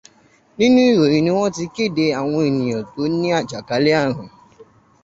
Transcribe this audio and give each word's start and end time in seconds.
Nínú 0.57 0.79
ìròyìn 0.91 1.23
ni 1.25 1.31
wọ́n 1.37 1.53
ti 1.55 1.63
kéde 1.75 2.03
àwọn 2.19 2.41
ènìyàn 2.49 2.83
tó 2.91 3.01
ní 3.19 3.27
àjàkálẹ̀ 3.39 3.97
ààrùn. 4.01 4.29